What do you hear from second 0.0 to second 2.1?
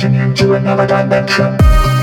taking you to another dimension.